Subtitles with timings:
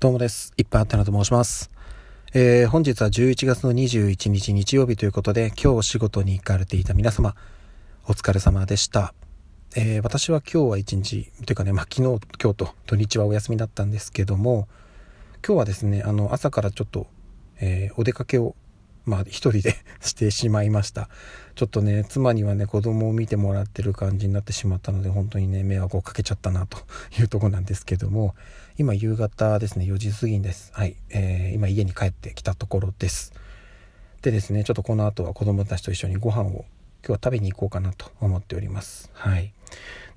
[0.00, 0.54] どうもです。
[0.56, 1.70] いっぱいあったなと申します。
[2.32, 7.34] えー、本日は11月の21日日曜日ということで、今日お仕事に行かれていた皆様、
[8.06, 9.12] お疲れ様でした。
[9.76, 14.68] えー、私は今日は一日、というかね、まあ、昨日、今日と土日はお休みだったんですけども、
[15.46, 17.06] 今日はですね、あの、朝からちょっと、
[17.60, 18.54] えー、お出かけを
[19.04, 21.08] まあ一人で してしまいました。
[21.54, 26.78] ちょっとね妻にはね子供を見てもらってる感じになってしまったので本当にね迷惑をかけちゃったなと
[27.18, 28.34] いうとこなんですけども
[28.78, 30.70] 今夕方ですね4時過ぎです。
[30.74, 33.32] はい、えー、今家に帰ってきたところです。
[34.22, 36.64] でですねちょっとこの後は子供たちと一緒にご飯を
[37.02, 39.10] 今日は食べに行こうかなと思っております。
[39.14, 39.52] はい。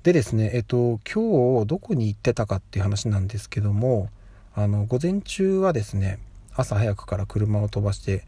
[0.02, 4.10] でですねえっと今日どこに行ってたかっていう話なんですけども
[4.54, 6.18] あの午前中はですね
[6.54, 8.26] 朝早くから車を飛ばして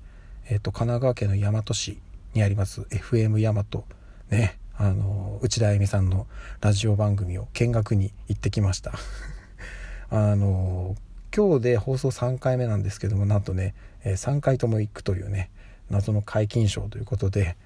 [0.49, 1.99] えっ、と、神奈川県の大和市
[2.35, 3.65] にあります FM 大和、
[4.31, 6.29] ね、あの、内田あゆみさんの
[6.61, 8.93] ラジオ番組を見学に行ってきました。
[10.09, 10.95] あの、
[11.35, 15.51] 今日で放送3回目なんですけども、なんとね、え3回とも行くというね、
[15.91, 17.57] 謎の皆勤賞ということで、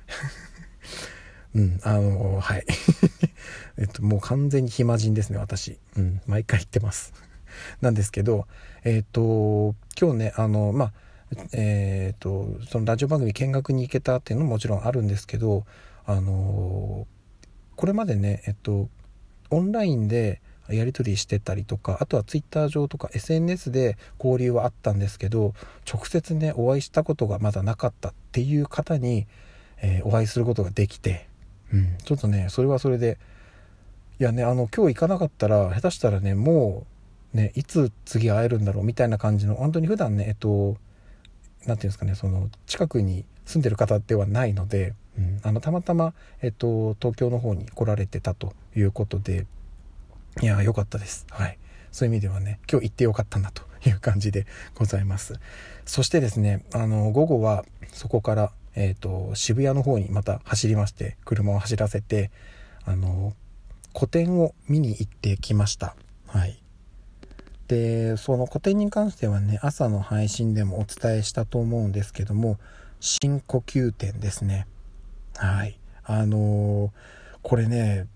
[1.55, 2.65] うん、あの、はい。
[3.77, 5.79] えっと、もう完全に暇人ですね、私。
[5.99, 7.13] うん、毎回行ってます。
[7.83, 8.47] なんですけど、
[8.85, 10.93] えっと、今日ね、あの、まあ、
[11.53, 15.65] えーと、そのラジオ番組見学に行けたっていうのももちろんあるんですけど、
[16.07, 17.07] あの
[17.77, 18.89] これまでね、えっと、
[19.51, 25.55] オンラインでやり取りしてたりとかあとはツイッター上とか SNS で交流はあったんですけど
[25.91, 29.27] 直接ねお会いしたことがまだなかったっていう方に、
[29.83, 31.29] えー、お会いすることができて、
[31.73, 33.19] うん、ちょっとねそれはそれで
[34.21, 36.87] いやねあの今日行かなかったら下手したらねも
[37.35, 40.77] うねいつ次会えるんだろうみたいな感じの本当に普段ねえっと
[41.67, 49.47] 何て言うんですかねその近くに住んでる方ではないので、うん、あのたまたま、えっと、東京の方に来られてたということで
[50.43, 51.27] いや良かったです。
[51.31, 51.59] はい。
[51.91, 55.41] そういう意味ではね今日行ってよかったなという感じでございます。
[55.85, 62.31] そしてですねあの午後はそこからえーと、渋谷の方にまた走りまして車を走らせて
[62.85, 63.35] あの
[63.93, 65.97] 個展を見に行ってきました。
[66.27, 66.63] はい。
[67.71, 72.59] でその個展に関してはね朝の配信でもお伝えしたと思うんですけども
[72.99, 74.67] 深呼吸展ですね。
[75.37, 75.79] はい。
[76.03, 76.91] あのー、
[77.43, 78.09] これね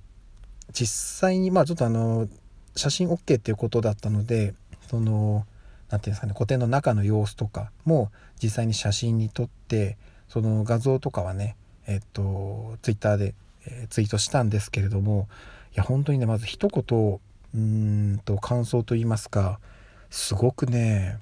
[0.73, 2.27] 実際にまあちょっとあの
[2.75, 4.55] 写真 OK っていうことだったので
[4.91, 5.47] その
[5.89, 8.11] 何て言うんですかね個展の中の様子とかも
[8.43, 9.97] 実際に写真に撮って
[10.29, 11.55] その画像とかはね
[11.87, 13.35] えっと twitter で、
[13.69, 15.29] えー、ツイートしたんですけれども
[15.75, 17.21] いや本当にねまず一言
[17.55, 19.61] うんと感想と言いますか
[20.11, 21.19] すごくね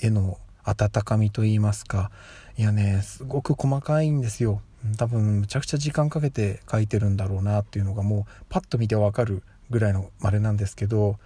[0.00, 2.10] 絵の温かみと言いますか
[2.56, 4.62] いやねすごく細かいんですよ。
[4.98, 11.18] 多分むちゃくちゃ時間かけて描いてるんだろうなっていうのがもうパッと見てわかるぐらいのあれなんですけど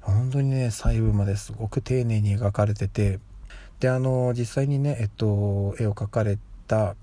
[0.00, 3.20] 本当にね細部まですごく丁寧に描かれてて
[3.80, 6.96] であの実際にねえっと絵を描かれた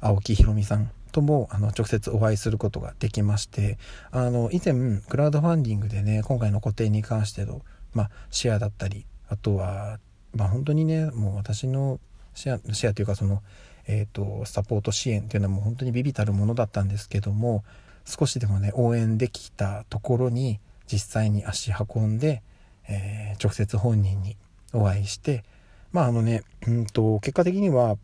[0.00, 3.78] 青木ひろみさんともあの直接お会いすることができまして
[4.10, 10.00] あの以前クラウドファンディングでね今回の個展に関しての、まあ、シェアだったりあとは、
[10.34, 12.00] まあ、本当にねもう私の
[12.34, 13.42] シェアシェアというかその、
[13.86, 17.62] えーと、サポート支援っていうのはもう本当にビビたるものだったんですけども
[18.04, 20.58] 少しでもね応援できたところに
[20.88, 22.42] 実際に足運んで、
[22.88, 24.36] えー、直接本人に
[24.72, 25.44] お会いして
[25.92, 27.98] まああのね、うんと結果的には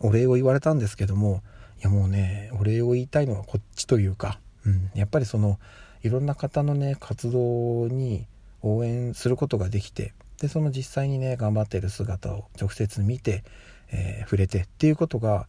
[0.00, 1.42] お礼を言われたんですけども
[1.80, 5.58] いやもうねお礼を言いたいのはこっちというか、うん、やっぱりその
[6.02, 8.26] いろんな方のね活動に
[8.62, 13.44] 応援することができてでその実際にね頑張ってる姿を直接見て、
[13.90, 15.46] えー、触れてっていうことが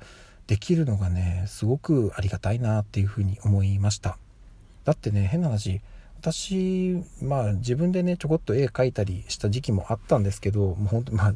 [0.47, 4.17] できるのがねすごくありがたいなっていうふうに思いました。
[4.83, 5.81] だってね変な話
[6.21, 11.33] 私まあ自分でねちょこっと絵描いたりした時期もあったんですけどもうほんとまあ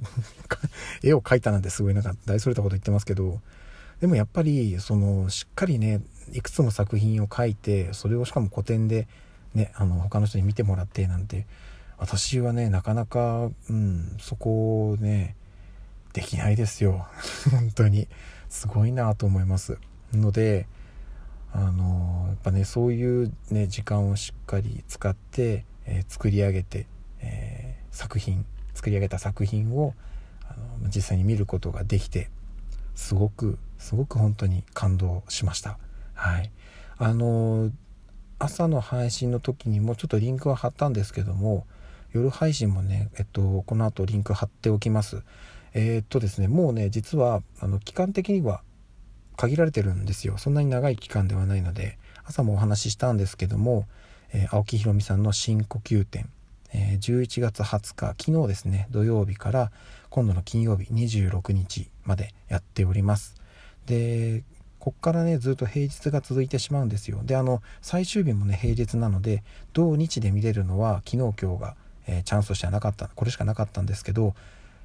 [1.01, 3.41] 絵を描いたなんてすごいなんか大それたこと言ってますけど
[3.99, 6.01] でもやっぱりそのしっかりね
[6.33, 9.07] いくつも作品を書いてそれをしかも古典で
[9.53, 11.45] ねあの他の人に見てもらってなんて
[11.97, 15.35] 私はねなかなか、うん、そこをね
[16.13, 17.07] できないですよ。
[17.51, 18.07] 本当に。
[18.47, 19.77] すごいなと思います。
[20.13, 20.67] ので
[21.51, 26.87] あのやっぱねそういうね時間をしっかり使って、えー、作り上げて、
[27.19, 29.93] えー、作品作り上げた作品を
[30.47, 32.29] あの実際に見ることができて
[32.95, 35.77] すごくすごく本当に感動しました。
[36.13, 36.51] はい。
[36.97, 37.71] あの
[38.39, 41.65] 朝の配信の時にもちょっとリンクは貼ったんですけども
[42.11, 45.23] 夜配信もねえっとこの後リンク貼っておきます。
[45.73, 48.61] えー、っとですねもうね実はあの期間的には
[49.35, 50.37] 限られてるんですよ。
[50.37, 53.85] そんなに長い期間ではないので朝もお話ししたんですけども、
[54.33, 56.29] えー、青木ひろみさんの深呼吸展、
[56.73, 59.71] えー、11月20日昨日ですね土曜日から
[60.15, 63.35] 今度の金曜日26日までやっております。
[63.85, 64.45] で
[64.79, 67.19] こっからねずっと平日が続いてしまうんですよ。
[67.25, 71.75] であの最終日もね平日なので土日で見れるのは昨日今日が、
[72.07, 74.35] えー、チャンスとしてはなかったこれしかなかったんですけど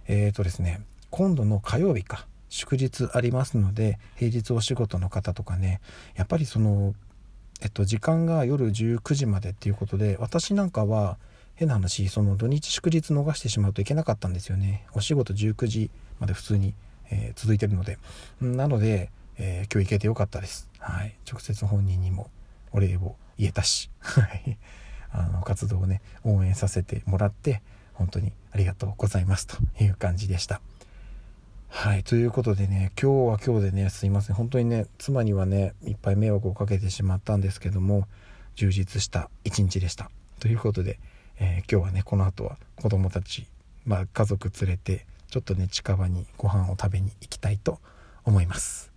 [0.09, 0.81] えっ、ー、とですね
[1.11, 5.81] 今度の火曜日か祝日ありますので平日お仕事の方とかね
[6.17, 6.93] やっぱりその
[7.63, 11.19] えっと時間が夜19時までっていうことで私なんかは
[11.61, 14.87] 変な話その土日祝日逃してしまうといけなかったんですよね。
[14.95, 16.73] お仕事19時まで普通に、
[17.11, 17.99] えー、続いてるので。
[18.41, 20.71] なので、えー、今日行けてよかったです。
[20.79, 21.15] はい。
[21.31, 22.31] 直接本人にも
[22.73, 23.91] お礼を言えたし。
[24.01, 24.57] はい。
[25.13, 27.61] あの活動をね応援させてもらって
[27.93, 29.47] 本当にありがとうございます。
[29.47, 30.63] という感じでした。
[31.69, 32.05] はい。
[32.05, 34.37] ということでね、今日は今日でね、すいません。
[34.37, 38.09] 本当にね、妻にはね、いっぱい迷惑をかけてしまったんですけども、
[38.55, 40.11] 充実した一日でした。
[40.39, 40.99] ということで、
[41.41, 43.47] えー、今日はね、この後は子供たち、
[43.85, 47.81] まあ家族連れて、ちょっとね、近場にご飯を食べに行きたいと
[48.25, 48.93] 思います。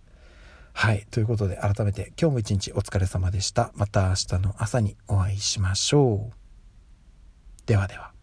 [0.74, 1.06] はい。
[1.10, 3.72] ということで、改めて今日も一日お疲れ様でした。
[3.74, 6.32] また明日の朝にお会いしましょう。
[7.66, 8.13] ではでは。